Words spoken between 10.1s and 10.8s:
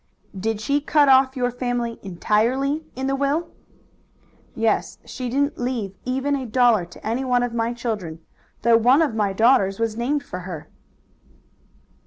for her."